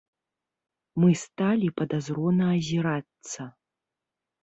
Мы 1.03 1.09
сталі 1.25 1.67
падазрона 1.83 2.45
азірацца. 2.57 3.51